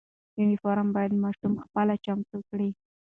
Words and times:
یونیفرم 0.39 0.87
باید 0.95 1.13
ماشوم 1.23 1.53
خپله 1.65 1.95
چمتو 2.05 2.37
کړي. 2.49 2.69